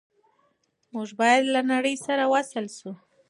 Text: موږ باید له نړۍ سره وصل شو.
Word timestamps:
موږ 0.93 1.09
باید 1.19 1.43
له 1.53 1.61
نړۍ 1.71 1.95
سره 2.05 2.23
وصل 2.33 2.65
شو. 2.77 2.91